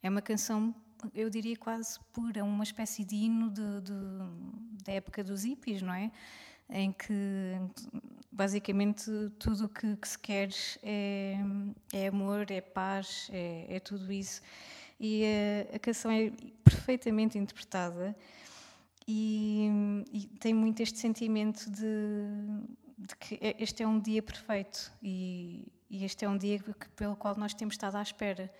É 0.00 0.08
uma 0.08 0.22
canção 0.22 0.72
eu 1.14 1.30
diria 1.30 1.56
quase 1.56 1.98
pura, 2.12 2.44
uma 2.44 2.64
espécie 2.64 3.04
de 3.04 3.16
hino 3.16 3.50
de, 3.50 3.80
de, 3.80 4.84
da 4.84 4.92
época 4.92 5.22
dos 5.24 5.44
hippies, 5.44 5.82
não 5.82 5.94
é? 5.94 6.10
Em 6.68 6.92
que 6.92 7.12
basicamente 8.30 9.10
tudo 9.38 9.66
o 9.66 9.68
que, 9.68 9.96
que, 9.96 10.08
se 10.08 10.18
quer 10.18 10.50
é, 10.82 11.36
é, 11.92 12.08
amor, 12.08 12.50
é 12.50 12.60
paz, 12.60 13.28
é, 13.32 13.76
é 13.76 13.80
tudo 13.80 14.12
isso. 14.12 14.42
E 14.98 15.24
a, 15.72 15.76
a, 15.76 15.78
canção 15.78 16.10
é 16.10 16.32
perfeitamente 16.64 17.38
interpretada 17.38 18.16
e, 19.06 19.68
e 20.12 20.26
tem 20.38 20.52
muito 20.52 20.82
este 20.82 20.98
sentimento 20.98 21.70
de, 21.70 21.84
de 22.98 23.16
que 23.16 23.38
este 23.58 23.82
é 23.82 23.86
um 23.86 24.00
dia 24.00 24.22
perfeito 24.22 24.92
e 25.02 25.70
e 25.90 26.04
este 26.04 26.24
é 26.24 26.28
um 26.28 26.36
dia 26.36 26.58
que- 26.58 26.88
pelo 26.90 27.16
qual 27.16 27.36
nós 27.36 27.54
temos 27.54 27.74
estado 27.74 27.96
à 27.96 28.02
espera. 28.02 28.52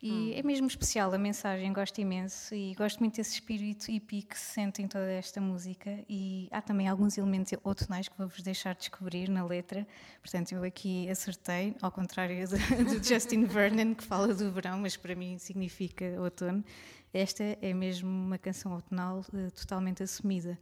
E 0.00 0.34
é 0.34 0.42
mesmo 0.44 0.68
especial 0.68 1.12
a 1.12 1.18
mensagem, 1.18 1.72
gosto 1.72 2.00
imenso 2.00 2.54
e 2.54 2.72
gosto 2.74 3.00
muito 3.00 3.16
desse 3.16 3.34
espírito 3.34 3.90
hippie 3.90 4.22
que 4.22 4.38
se 4.38 4.52
sente 4.54 4.80
em 4.80 4.86
toda 4.86 5.10
esta 5.10 5.40
música. 5.40 6.04
E 6.08 6.48
há 6.52 6.62
também 6.62 6.86
alguns 6.86 7.18
elementos 7.18 7.52
outonais 7.64 8.06
que 8.06 8.16
vou-vos 8.16 8.40
deixar 8.40 8.76
descobrir 8.76 9.28
na 9.28 9.44
letra. 9.44 9.86
Portanto, 10.22 10.52
eu 10.52 10.62
aqui 10.62 11.08
acertei, 11.10 11.74
ao 11.82 11.90
contrário 11.90 12.46
do, 12.48 12.56
Justin 13.02 13.44
Vernon, 13.44 13.94
que 13.94 14.04
fala 14.04 14.32
do 14.32 14.52
verão, 14.52 14.78
mas 14.78 14.96
para 14.96 15.16
mim 15.16 15.36
significa 15.38 16.04
outono. 16.20 16.64
Esta 17.12 17.42
é 17.60 17.74
mesmo 17.74 18.08
uma 18.08 18.38
canção 18.38 18.74
outonal 18.74 19.24
eh, 19.34 19.50
totalmente 19.50 20.02
assumida. 20.02 20.56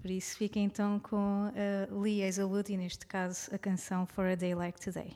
Por 0.00 0.10
isso, 0.10 0.36
fiquem 0.38 0.64
então 0.64 0.98
com 0.98 1.52
a 1.54 1.94
Lee 2.00 2.24
Hazelwood 2.24 2.72
e, 2.72 2.76
neste 2.78 3.06
caso, 3.06 3.54
a 3.54 3.58
canção 3.58 4.06
For 4.06 4.24
a 4.24 4.34
Day 4.34 4.54
Like 4.54 4.80
Today. 4.80 5.14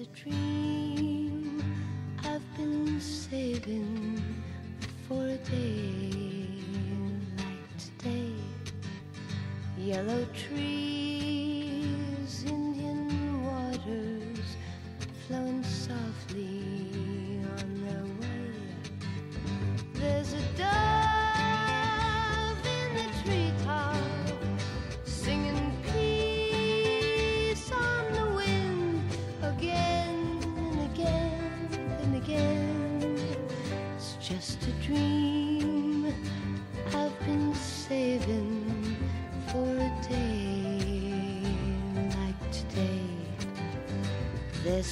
A 0.00 0.04
dream 0.14 1.60
I've 2.22 2.56
been 2.56 3.00
saving 3.00 4.22
for 5.08 5.26
a 5.26 5.36
day 5.38 6.48
like 7.36 7.68
today. 7.78 8.32
Yellow 9.76 10.24
trees, 10.34 11.27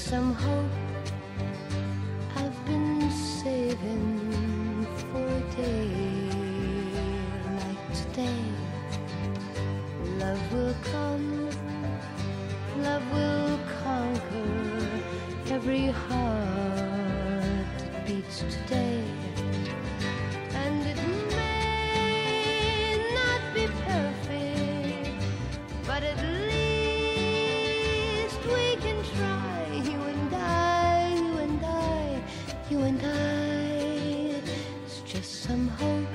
some 0.06 0.34
hope 0.34 0.85
some 35.56 35.68
hope 35.68 36.06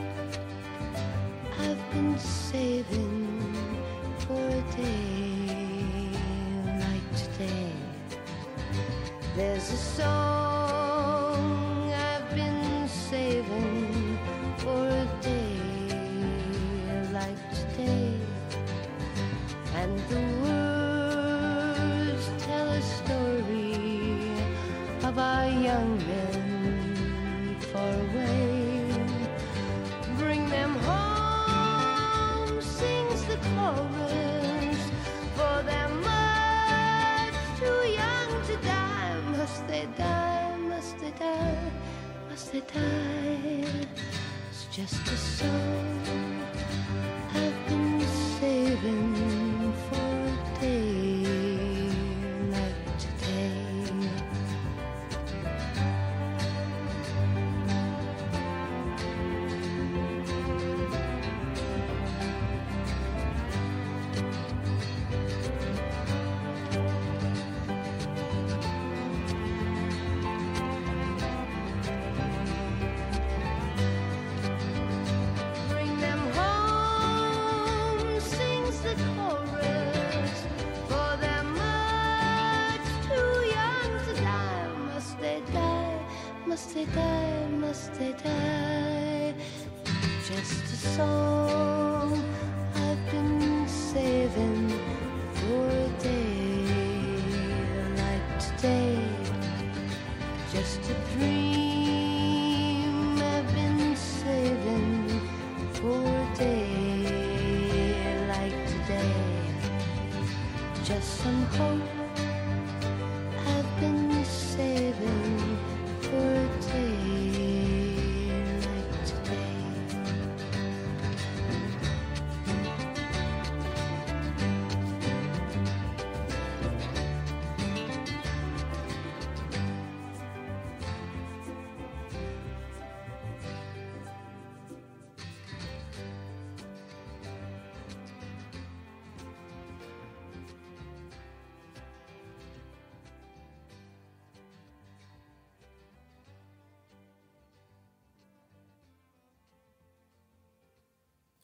I've 1.59 1.91
been 1.91 2.19
saving 2.19 3.55
for 4.19 4.37
a 4.37 4.61
day 4.77 6.09
like 6.83 7.07
today. 7.23 7.73
There's 9.35 9.67
a 9.71 9.77
song 9.77 10.50
It's 42.53 42.75
I 42.75 43.87
was 44.49 44.65
just 44.71 45.07
a 45.07 45.15
soul. 45.15 45.47
I 47.33 47.50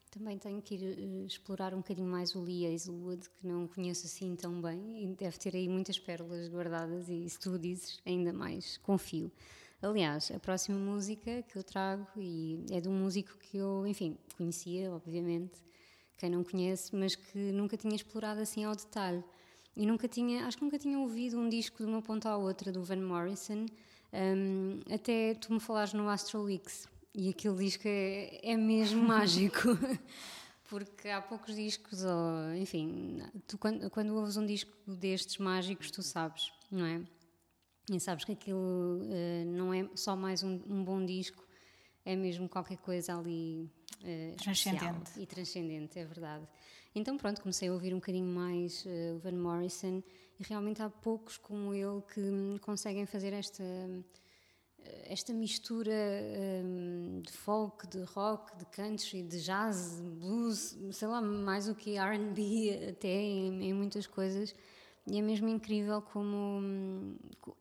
Também 0.10 0.38
tenho 0.38 0.62
que 0.62 0.76
ir 0.76 0.84
eh, 0.84 1.26
explorar 1.26 1.74
um 1.74 1.78
bocadinho 1.78 2.08
mais 2.08 2.34
o 2.34 2.42
Lee 2.42 2.66
Hazelwood, 2.66 3.30
que 3.30 3.46
não 3.46 3.68
conheço 3.68 4.06
assim 4.06 4.36
tão 4.36 4.62
bem, 4.62 5.04
e 5.04 5.08
deve 5.16 5.38
ter 5.38 5.56
aí 5.56 5.68
muitas 5.68 6.00
pérolas 6.00 6.48
guardadas, 6.48 7.10
e 7.10 7.30
se 7.30 7.40
tu 7.40 7.60
dizes, 7.60 8.00
ainda 8.06 8.32
mais 8.32 8.78
confio. 8.78 9.32
Aliás, 9.82 10.32
a 10.32 10.40
próxima 10.40 10.78
música 10.80 11.44
que 11.44 11.58
eu 11.58 11.64
trago 11.64 12.08
e 12.18 12.66
é 12.72 12.82
de 12.82 12.90
um 12.90 12.94
músico 12.94 13.38
que 13.38 13.58
eu, 13.58 13.86
enfim, 13.86 14.18
conhecia, 14.36 14.92
obviamente, 14.92 15.62
quem 16.18 16.32
não 16.32 16.44
conhece, 16.44 16.96
mas 16.96 17.16
que 17.16 17.38
nunca 17.52 17.78
tinha 17.78 17.96
explorado 17.96 18.42
assim 18.42 18.64
ao 18.64 18.76
detalhe. 18.76 19.24
E 19.76 19.86
nunca 19.86 20.08
tinha, 20.08 20.48
acho 20.48 20.58
que 20.58 20.64
nunca 20.64 20.80
tinha 20.80 20.98
ouvido 20.98 21.38
um 21.38 21.48
disco 21.48 21.78
de 21.78 21.86
uma 21.86 22.02
ponta 22.02 22.30
à 22.30 22.38
outra 22.38 22.72
do 22.72 22.84
Van 22.84 22.96
Morrison, 22.98 23.68
hum, 24.12 24.80
até 24.92 25.36
tu 25.36 25.54
me 25.54 25.60
falares 25.60 25.94
no 25.94 26.10
Astro 26.10 26.42
Weeks. 26.42 26.90
E 27.18 27.30
aquele 27.30 27.58
disco 27.58 27.88
é, 27.88 28.40
é 28.44 28.56
mesmo 28.56 29.02
mágico. 29.04 29.70
Porque 30.70 31.08
há 31.08 31.22
poucos 31.22 31.56
discos, 31.56 32.04
ou 32.04 32.54
enfim, 32.56 33.24
tu, 33.48 33.58
quando, 33.58 33.90
quando 33.90 34.14
ouves 34.16 34.38
um 34.38 34.46
disco 34.46 34.72
destes 34.86 35.38
mágicos, 35.38 35.90
tu 35.90 36.04
sabes, 36.04 36.52
não 36.70 36.86
é? 36.86 37.02
E 37.90 38.00
sabes 38.02 38.26
que 38.26 38.34
aquilo 38.34 38.60
uh, 38.60 39.46
não 39.46 39.74
é 39.74 39.90
só 39.96 40.14
mais 40.14 40.44
um, 40.44 40.62
um, 40.70 40.84
bom 40.84 41.04
disco, 41.06 41.42
é 42.04 42.18
mesmo 42.18 42.50
qualquer 42.50 42.78
coisa 42.80 43.18
ali 43.18 43.72
uh, 44.02 44.36
transcendente. 44.36 45.12
e 45.18 45.26
transcendente, 45.26 45.98
é 45.98 46.04
verdade. 46.04 46.46
Então, 46.94 47.16
pronto, 47.18 47.42
comecei 47.42 47.70
a 47.70 47.74
ouvir 47.74 47.94
um 47.94 47.98
bocadinho 47.98 48.28
mais 48.28 48.86
uh, 48.86 49.16
o 49.16 49.20
Van 49.20 49.32
Morrison 49.32 50.04
e 50.38 50.44
realmente 50.44 50.82
há 50.82 50.90
poucos 50.90 51.38
como 51.38 51.74
ele 51.74 52.02
que 52.14 52.60
conseguem 52.60 53.06
fazer 53.06 53.32
esta 53.32 53.64
esta 55.10 55.34
mistura 55.34 55.92
um, 56.64 57.22
de 57.22 57.32
folk, 57.32 57.88
de 57.88 58.04
rock, 58.04 58.58
de 58.58 58.66
country, 58.66 59.24
de 59.24 59.42
jazz, 59.42 60.02
blues, 60.02 60.78
sei 60.92 61.08
lá, 61.08 61.22
mais 61.22 61.68
o 61.68 61.76
que 61.76 61.98
R&B 61.98 62.90
até 62.90 63.08
em, 63.08 63.70
em, 63.70 63.74
muitas 63.74 64.06
coisas. 64.06 64.54
E 65.10 65.18
é 65.18 65.22
mesmo 65.22 65.48
incrível 65.48 66.02
como 66.02 67.16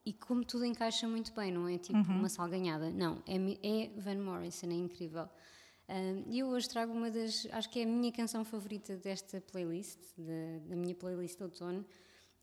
e 0.04 0.12
como 0.12 0.44
tudo 0.44 0.64
encaixa 0.64 1.06
muito 1.06 1.32
bem, 1.32 1.52
não 1.52 1.68
é 1.68 1.78
tipo 1.78 1.96
uhum. 1.96 2.18
uma 2.18 2.28
salganhada. 2.28 2.90
Não, 2.90 3.22
é, 3.26 3.36
é 3.36 3.90
Van 3.96 4.16
Morrison, 4.16 4.66
é 4.66 4.74
incrível. 4.74 5.28
E 6.26 6.40
eu 6.40 6.48
hoje 6.48 6.68
trago 6.68 6.92
uma 6.92 7.08
das, 7.08 7.46
acho 7.52 7.70
que 7.70 7.78
é 7.78 7.84
a 7.84 7.86
minha 7.86 8.10
canção 8.10 8.44
favorita 8.44 8.96
desta 8.96 9.40
playlist, 9.40 10.00
da, 10.18 10.68
da 10.68 10.74
minha 10.74 10.96
playlist 10.96 11.36
de 11.36 11.44
outono, 11.44 11.86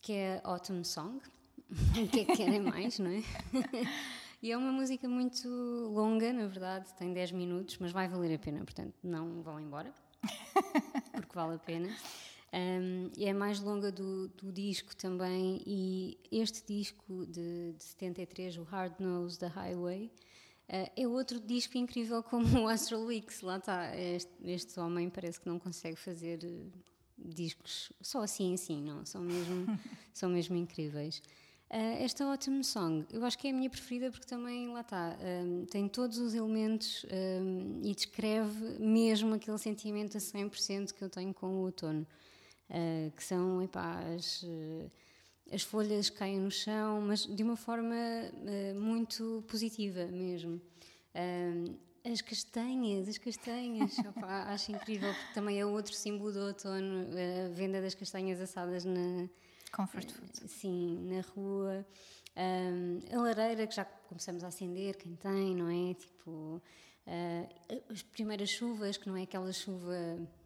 que 0.01 0.13
é 0.13 0.39
Autumn 0.45 0.85
Song. 0.85 1.19
o 2.01 2.07
que 2.07 2.21
é 2.21 2.25
que 2.25 2.37
querem 2.37 2.61
mais, 2.61 2.99
não 2.99 3.11
é? 3.11 3.21
E 4.43 4.51
é 4.51 4.57
uma 4.57 4.73
música 4.73 5.07
muito 5.07 5.47
longa, 5.47 6.33
na 6.33 6.45
verdade, 6.47 6.93
tem 6.95 7.13
10 7.13 7.31
minutos, 7.31 7.77
mas 7.79 7.93
vai 7.93 8.09
valer 8.09 8.35
a 8.35 8.37
pena, 8.37 8.59
portanto, 8.65 8.93
não 9.01 9.41
vão 9.41 9.57
embora, 9.57 9.93
porque 11.15 11.33
vale 11.33 11.55
a 11.55 11.57
pena. 11.57 11.87
Um, 12.53 13.09
é 13.17 13.31
a 13.31 13.33
mais 13.33 13.61
longa 13.61 13.89
do, 13.89 14.27
do, 14.27 14.51
disco 14.51 14.93
também, 14.97 15.63
e 15.65 16.19
este 16.29 16.61
disco 16.67 17.25
de, 17.25 17.71
de 17.71 17.83
73, 17.83 18.57
o 18.57 18.63
Hard 18.63 18.99
Nose 18.99 19.39
da 19.39 19.47
Highway, 19.47 20.11
uh, 20.67 20.91
é 20.93 21.07
outro 21.07 21.39
disco 21.39 21.77
incrível 21.77 22.21
como 22.21 22.63
o 22.63 22.67
Astral 22.67 23.03
Weeks. 23.03 23.39
Lá 23.39 23.59
está, 23.59 23.95
este, 23.95 24.33
este 24.43 24.77
homem 24.77 25.09
parece 25.09 25.39
que 25.39 25.47
não 25.47 25.57
consegue 25.57 25.95
fazer 25.95 26.39
uh, 26.43 26.71
discos 27.17 27.93
só 28.01 28.21
assim, 28.21 28.55
assim, 28.55 28.83
não, 28.83 29.05
são 29.05 29.21
mesmo, 29.21 29.79
são 30.13 30.29
mesmo 30.29 30.57
incríveis. 30.57 31.21
Uh, 31.73 32.03
esta 32.03 32.23
Autumn 32.23 32.61
Song, 32.61 33.03
eu 33.11 33.25
acho 33.25 33.35
que 33.35 33.47
é 33.47 33.49
a 33.49 33.53
minha 33.53 33.67
preferida 33.67 34.11
porque 34.11 34.27
também, 34.27 34.71
lá 34.71 34.81
está, 34.81 35.17
um, 35.43 35.65
tem 35.65 35.87
todos 35.87 36.19
os 36.19 36.35
elementos 36.35 37.03
um, 37.11 37.81
e 37.81 37.95
descreve 37.95 38.77
mesmo 38.77 39.33
aquele 39.33 39.57
sentimento 39.57 40.15
a 40.15 40.19
100% 40.19 40.93
que 40.93 41.03
eu 41.03 41.09
tenho 41.09 41.33
com 41.33 41.47
o 41.47 41.63
outono, 41.63 42.05
uh, 42.69 43.11
que 43.17 43.23
são, 43.23 43.59
epá, 43.63 44.03
as, 44.15 44.43
uh, 44.43 44.91
as 45.51 45.63
folhas 45.63 46.11
caem 46.11 46.39
no 46.39 46.51
chão, 46.51 47.01
mas 47.01 47.25
de 47.25 47.41
uma 47.41 47.55
forma 47.55 47.95
muito 48.75 49.43
positiva 49.47 50.05
mesmo. 50.05 50.61
as 52.05 52.21
castanhas, 52.21 53.09
as 53.09 53.17
castanhas, 53.17 53.97
opa, 54.09 54.43
acho 54.53 54.71
incrível 54.71 55.11
porque 55.11 55.33
também 55.33 55.59
é 55.59 55.65
outro 55.65 55.95
símbolo 55.95 56.31
do 56.31 56.39
outono, 56.39 57.07
a 57.45 57.49
venda 57.49 57.81
das 57.81 57.95
castanhas 57.95 58.39
assadas 58.39 58.85
na 58.85 59.27
Comfort 59.73 60.11
food. 60.11 60.47
Sim, 60.47 60.99
na 61.09 61.21
rua. 61.21 61.85
Um, 62.37 62.99
a 63.11 63.21
lareira 63.21 63.65
que 63.65 63.75
já 63.75 63.83
começamos 63.83 64.43
a 64.43 64.47
acender, 64.47 64.95
quem 64.97 65.15
tem, 65.15 65.55
não 65.55 65.69
é? 65.69 65.95
Tipo, 65.95 66.61
uh, 67.07 67.91
as 67.91 68.03
primeiras 68.03 68.49
chuvas, 68.49 68.97
que 68.97 69.07
não 69.07 69.17
é 69.17 69.23
aquela 69.23 69.51
chuva 69.51 69.95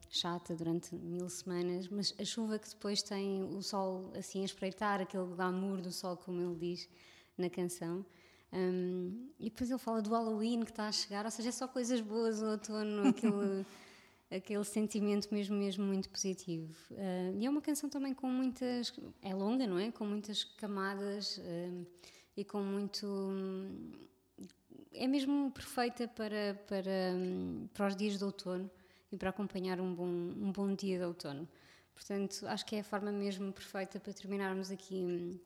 chata 0.09 0.55
durante 0.55 0.95
mil 0.95 1.29
semanas, 1.29 1.89
mas 1.89 2.13
a 2.17 2.23
chuva 2.23 2.57
que 2.57 2.69
depois 2.69 3.01
tem 3.01 3.43
o 3.43 3.61
sol 3.61 4.11
assim 4.17 4.41
a 4.43 4.45
espreitar, 4.45 5.01
aquele 5.01 5.25
glamour 5.25 5.81
do 5.81 5.91
sol, 5.91 6.15
como 6.15 6.41
ele 6.41 6.55
diz 6.55 6.89
na 7.37 7.49
canção. 7.49 8.05
Um, 8.53 9.29
e 9.37 9.49
depois 9.49 9.69
ele 9.69 9.79
fala 9.79 10.01
do 10.01 10.09
Halloween 10.09 10.63
que 10.63 10.71
está 10.71 10.87
a 10.87 10.91
chegar, 10.91 11.25
ou 11.25 11.31
seja, 11.31 11.49
é 11.49 11.51
só 11.51 11.67
coisas 11.67 11.99
boas, 11.99 12.41
o 12.41 12.45
outono, 12.45 13.09
aquele 13.09 13.65
aquele 14.29 14.63
sentimento 14.63 15.33
mesmo, 15.33 15.55
mesmo 15.55 15.85
muito 15.85 16.09
positivo. 16.09 16.73
Uh, 16.91 17.37
e 17.37 17.45
é 17.45 17.49
uma 17.49 17.61
canção 17.61 17.89
também 17.89 18.13
com 18.13 18.27
muitas. 18.27 18.93
É 19.21 19.33
longa, 19.33 19.65
não 19.65 19.79
é? 19.79 19.91
Com 19.91 20.05
muitas 20.05 20.43
camadas 20.43 21.37
uh, 21.37 21.87
e 22.35 22.43
com 22.43 22.61
muito. 22.61 23.07
É 24.93 25.07
mesmo 25.07 25.51
perfeita 25.51 26.07
para, 26.07 26.59
para, 26.67 27.13
para 27.73 27.87
os 27.87 27.95
dias 27.95 28.17
de 28.17 28.23
outono 28.23 28.69
e 29.11 29.17
para 29.17 29.29
acompanhar 29.29 29.79
um 29.79 29.93
bom, 29.93 30.07
um 30.07 30.51
bom 30.51 30.73
dia 30.73 30.97
de 30.97 31.05
outono. 31.05 31.47
Portanto, 31.93 32.45
acho 32.47 32.65
que 32.65 32.75
é 32.75 32.79
a 32.79 32.83
forma 32.83 33.11
mesmo 33.11 33.51
perfeita 33.51 33.99
para 33.99 34.13
terminarmos 34.13 34.71
aqui 34.71 35.39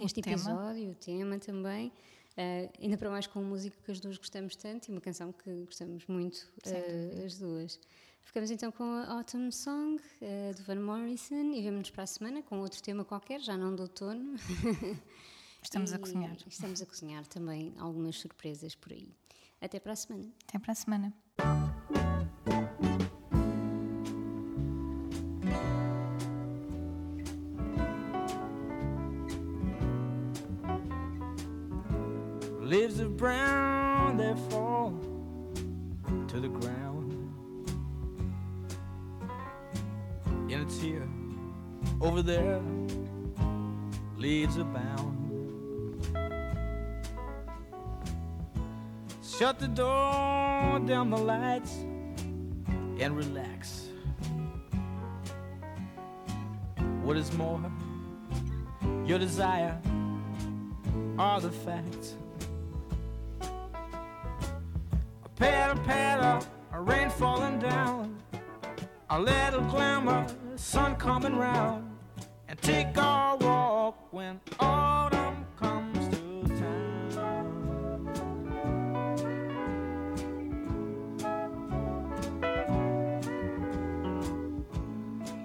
este 0.00 0.20
o 0.20 0.20
episódio, 0.20 0.74
tema. 0.74 0.92
o 0.92 0.94
tema 0.94 1.38
também. 1.38 1.92
Uh, 2.36 2.70
ainda 2.82 2.98
para 2.98 3.08
mais 3.08 3.26
com 3.26 3.40
um 3.40 3.44
músico 3.44 3.78
que 3.82 3.90
as 3.90 3.98
duas 3.98 4.18
gostamos 4.18 4.54
tanto 4.56 4.88
e 4.88 4.92
uma 4.92 5.00
canção 5.00 5.32
que 5.32 5.50
gostamos 5.64 6.06
muito, 6.06 6.36
uh, 6.66 7.24
as 7.24 7.38
duas. 7.38 7.80
Ficamos 8.26 8.50
então 8.50 8.70
com 8.72 8.84
a 8.84 9.06
Autumn 9.12 9.50
Song 9.50 9.96
uh, 9.96 10.54
do 10.54 10.62
Van 10.64 10.80
Morrison 10.80 11.52
e 11.54 11.62
vemos-nos 11.62 11.90
para 11.90 12.02
a 12.02 12.06
semana 12.06 12.42
com 12.42 12.58
outro 12.58 12.82
tema 12.82 13.04
qualquer, 13.04 13.40
já 13.40 13.56
não 13.56 13.74
do 13.74 13.82
outono. 13.82 14.34
Estamos 15.62 15.92
a 15.92 15.98
cozinhar. 15.98 16.36
Estamos 16.46 16.82
a 16.82 16.86
cozinhar 16.86 17.24
também 17.26 17.72
algumas 17.78 18.16
surpresas 18.16 18.74
por 18.74 18.92
aí. 18.92 19.14
Até 19.60 19.80
para 19.80 19.92
a 19.92 19.96
semana. 19.96 20.28
Até 20.46 20.58
para 20.58 20.72
a 20.72 20.74
semana. 20.74 21.14
Over 42.16 42.22
there, 42.22 42.62
leaves 44.16 44.56
abound. 44.56 45.12
Shut 49.22 49.58
the 49.58 49.68
door, 49.68 50.80
down 50.86 51.10
the 51.10 51.18
lights, 51.18 51.74
and 52.98 53.14
relax. 53.14 53.88
What 57.02 57.18
is 57.18 57.30
more, 57.34 57.60
your 59.04 59.18
desire 59.18 59.78
are 61.18 61.38
the 61.42 61.50
facts. 61.50 62.14
A 63.42 65.28
patter, 65.36 65.78
patter, 65.82 66.46
a 66.72 66.80
rain 66.80 67.10
falling 67.10 67.58
down, 67.58 68.16
a 69.10 69.20
little 69.20 69.60
glamour 69.60 70.26
sun 70.56 70.96
coming 70.96 71.36
round 71.36 71.85
take 72.62 72.96
our 72.98 73.36
walk 73.38 74.12
when 74.12 74.40
autumn 74.58 75.46
comes 75.56 76.08
to 76.08 76.48
town. 76.58 78.08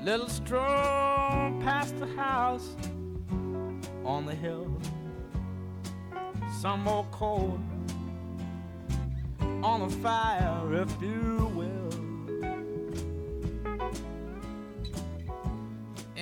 Little 0.03 0.29
stroll 0.29 1.61
past 1.61 1.97
the 1.99 2.07
house 2.15 2.75
on 4.03 4.25
the 4.25 4.35
hill, 4.35 4.79
some 6.59 6.83
more 6.83 7.05
cold 7.11 7.59
on 9.63 9.87
the 9.87 9.95
fire, 9.97 10.73
if 10.73 10.89
you 11.01 11.50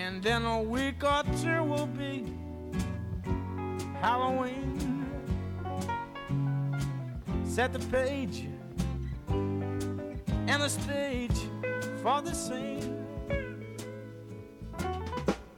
And 0.10 0.24
then 0.24 0.44
a 0.44 0.60
week 0.60 1.04
or 1.04 1.22
two 1.40 1.64
will 1.64 1.86
be 1.86 2.26
Halloween. 4.02 5.06
Set 7.46 7.74
the 7.74 7.80
page 7.92 8.48
and 9.30 10.64
the 10.64 10.68
stage 10.68 11.40
for 12.02 12.24
the 12.24 12.34
scene. 12.34 13.06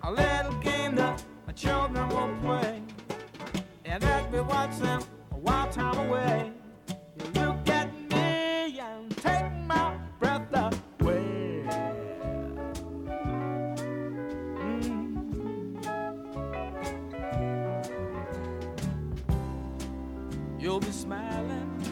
A 0.03 0.11
little 0.11 0.59
game 0.59 0.95
that 0.95 1.23
the 1.47 1.53
children 1.53 2.09
will 2.09 2.35
play, 2.41 2.81
and 3.85 4.03
let 4.03 4.33
me 4.33 4.41
watch 4.41 4.77
them 4.79 5.01
a 5.31 5.37
wild 5.37 5.71
time 5.71 6.09
away. 6.09 6.50
You'll 20.62 20.80
be 20.80 20.91
smiling 20.91 21.90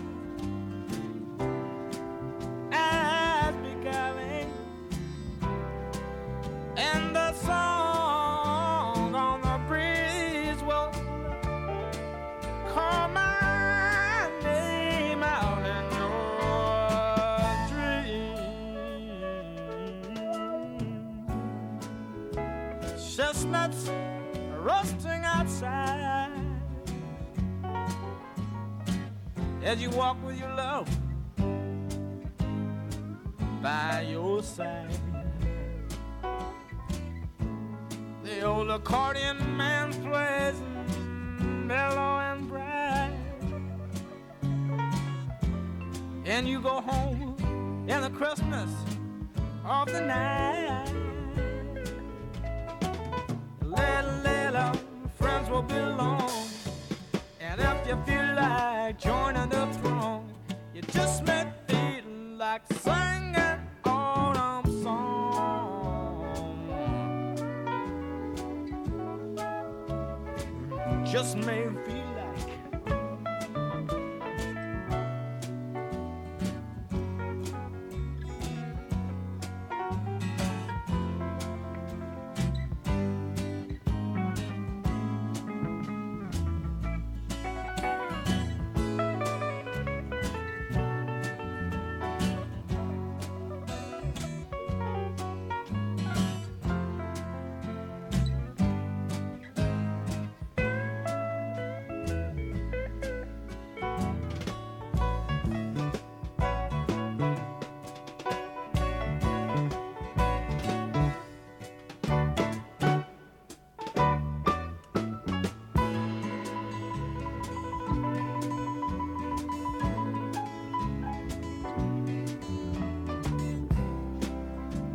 you 57.90 57.98
feel 58.06 58.36
like 58.36 59.00
joining 59.00 59.50
the 59.50 59.66
throng, 59.82 60.32
you 60.76 60.82
just 60.84 61.24
may 61.24 61.44
feel 61.68 62.04
like 62.38 62.62
singing 62.74 63.60
autumn 63.84 64.84
song. 64.84 66.22
Just 71.04 71.38
may 71.38 71.68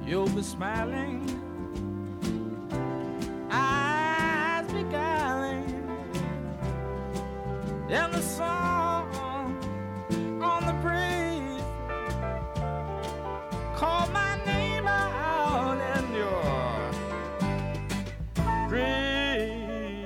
you'll 0.07 0.29
be 0.29 0.43
smiling, 0.43 1.23
eyes 3.51 4.67
beguiling, 4.71 5.65
and 7.89 8.13
the 8.13 8.21
song 8.21 9.09
on 10.43 10.67
the 10.67 10.73
breeze 10.83 11.63
call 13.77 14.07
my 14.09 14.37
name 14.45 14.87
out 14.87 15.79
in 15.97 16.15
your 16.15 16.91
dreams. 18.69 19.99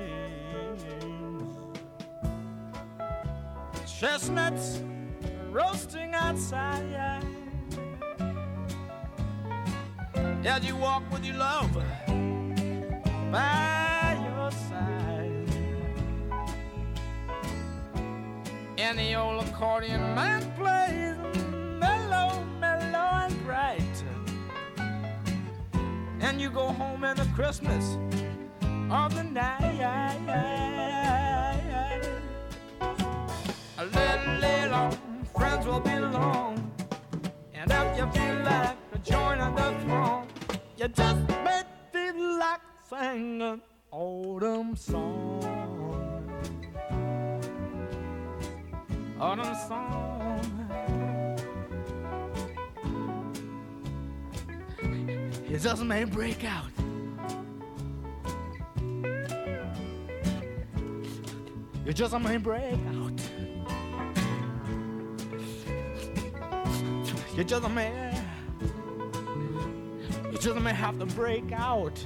Chestnuts 3.84 4.80
roasting 5.50 6.14
outside 6.14 6.88
as 10.48 10.64
you 10.64 10.76
walk 10.76 11.02
with 11.12 11.24
your 11.24 11.36
love 11.36 11.74
by 13.30 14.16
your 14.24 14.50
side. 14.50 15.48
And 18.78 18.98
the 18.98 19.14
old 19.14 19.44
accordion 19.44 20.00
man 20.14 20.40
plays 20.56 21.16
mellow, 21.78 22.42
mellow 22.58 23.26
and 23.26 23.44
bright. 23.44 24.04
And 26.20 26.40
you 26.40 26.48
go 26.50 26.72
home 26.72 27.04
in 27.04 27.16
the 27.18 27.28
Christmas 27.34 27.98
of 28.90 29.14
the 29.14 29.24
night. 29.24 29.80
A 33.76 33.84
little, 33.84 34.34
little 34.40 34.90
friends 35.36 35.66
will 35.66 35.80
belong. 35.80 36.72
And 37.52 37.70
if 37.70 37.98
you 37.98 38.10
feel 38.12 38.42
like 38.44 38.78
joining 39.04 39.54
the 39.54 39.74
throng, 39.84 40.17
you 40.78 40.86
just 40.86 41.28
may 41.44 41.62
feel 41.92 42.38
like 42.38 42.60
singing 42.88 43.60
autumn 43.90 44.76
song. 44.76 45.42
Autumn 49.18 49.56
song. 49.66 50.40
It 55.50 55.58
just 55.58 55.82
may 55.82 56.04
break 56.04 56.44
out. 56.44 56.70
You 61.84 61.92
just 61.92 62.20
may 62.20 62.36
break 62.36 62.78
out. 62.94 63.20
You 67.36 67.44
just 67.44 67.68
may. 67.70 68.07
You 70.38 70.44
just 70.44 70.60
may 70.60 70.72
have 70.72 71.00
to 71.00 71.06
break 71.06 71.50
out. 71.50 72.00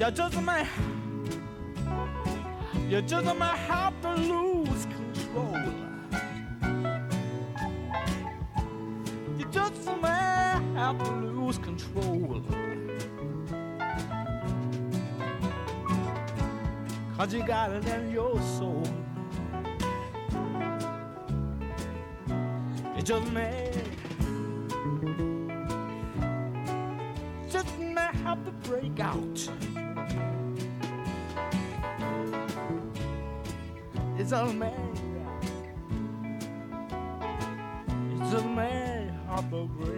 You 0.00 0.10
just 0.10 0.42
may. 0.42 0.66
You 2.88 3.00
just 3.02 3.38
may 3.38 3.44
have 3.44 3.94
to 4.02 4.14
lose 4.16 4.86
control. 4.86 5.56
You 9.38 9.44
just 9.52 9.86
may 10.02 10.58
have 10.74 10.98
to 10.98 11.12
lose 11.12 11.58
control. 11.58 12.42
Cause 17.16 17.32
you 17.32 17.46
got 17.46 17.70
it 17.70 17.86
in 17.86 18.10
your 18.10 18.42
soul. 18.42 18.82
You 22.96 23.02
just 23.02 23.30
may. 23.30 23.85
break 28.66 28.98
out. 28.98 29.48
It's 34.18 34.32
a 34.32 34.58
man. 34.58 34.92
It's 38.20 38.34
a 38.34 38.34
on 38.34 38.54
me, 38.56 39.10
Hopper 39.28 39.66
break. 39.66 39.95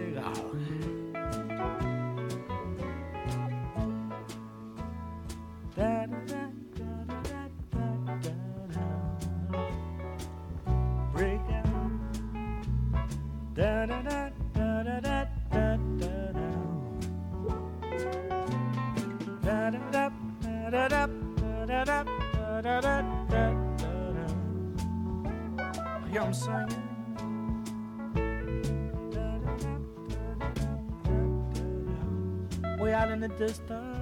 contestar. 33.39 33.98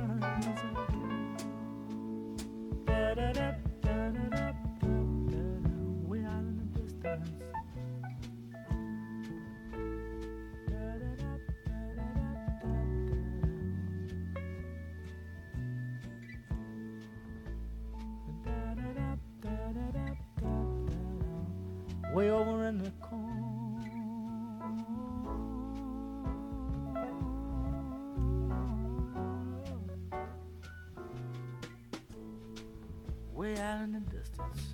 way 33.37 33.55
out 33.59 33.83
in 33.83 33.91
the 33.91 33.99
distance. 33.99 34.73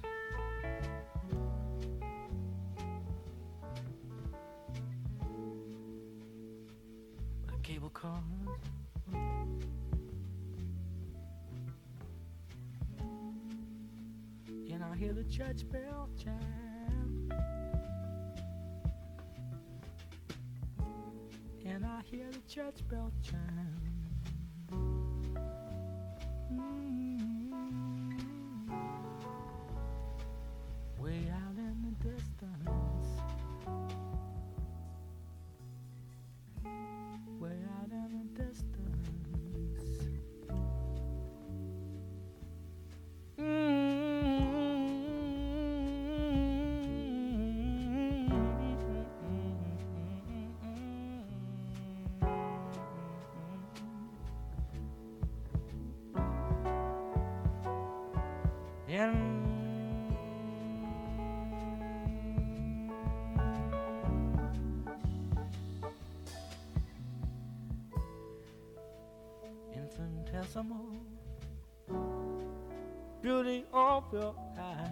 The 7.45 7.57
cable 7.61 7.89
comes. 7.89 8.49
And 14.71 14.81
I 14.81 14.95
hear 14.95 15.11
the 15.11 15.25
church 15.25 15.69
bell 15.69 16.09
chime. 16.17 17.29
And 21.65 21.85
I 21.85 22.01
hear 22.09 22.27
the 22.31 22.39
church 22.47 22.87
bell 22.89 23.11
chime. 23.21 23.82
Infinitesimal 70.43 70.91
beauty 73.21 73.63
of 73.71 74.03
your 74.11 74.35
eyes. 74.59 74.89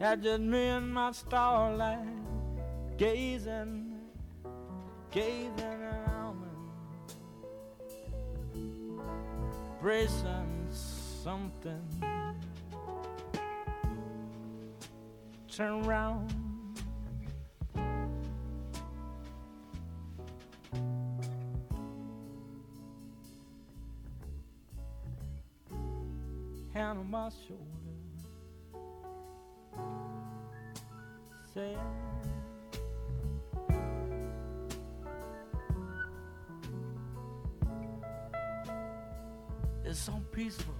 Had 0.00 0.22
just 0.24 0.40
me 0.40 0.66
and 0.66 0.92
my 0.92 1.12
starlight 1.12 2.08
gazing, 2.96 3.94
gazing 5.12 5.82
around 5.82 6.40
me, 6.42 6.48
bracing 9.80 10.68
something. 10.70 11.86
Turn 15.48 15.86
around. 15.86 16.39
Shoulder. 27.46 27.80
It's 39.84 39.98
so 39.98 40.22
peaceful. 40.30 40.74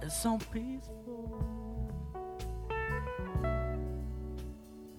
It's 0.00 0.22
so 0.22 0.38
peaceful 0.52 1.90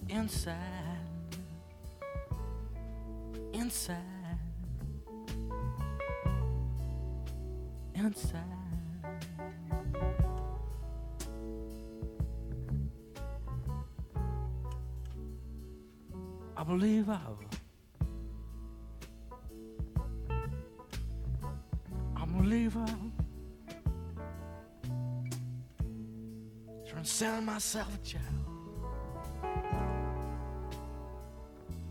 inside, 0.09 0.57
inside, 3.53 4.14
outside. 8.05 8.39
I 16.55 16.63
believe 16.63 17.09
I've 17.09 17.19
I'm 22.15 22.35
a 22.35 22.41
believer. 22.41 22.85
Transcend 26.87 27.45
myself, 27.45 28.03
child. 28.03 28.23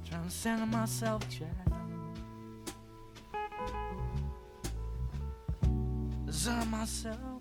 Transcend 0.05 0.71
myself, 0.71 1.29
child. 1.29 1.74
on 6.49 6.71
myself. 6.71 7.34